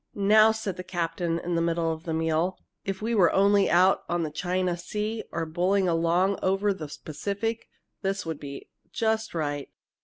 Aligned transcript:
"Now," 0.15 0.51
said 0.51 0.77
the 0.77 0.83
captain, 0.83 1.37
in 1.37 1.53
the 1.53 1.61
middle 1.61 1.93
of 1.93 2.05
the 2.05 2.13
meal, 2.15 2.57
"if 2.83 3.03
we 3.03 3.13
were 3.13 3.31
only 3.33 3.69
out 3.69 4.03
on 4.09 4.23
the 4.23 4.31
China 4.31 4.75
Sea 4.75 5.23
or 5.31 5.45
bowling 5.45 5.87
along 5.87 6.39
over 6.41 6.73
the 6.73 6.91
Pacific, 7.05 7.67
this 8.01 8.25
would 8.25 8.39
be 8.39 8.67
just 8.91 9.35
right. 9.35 9.69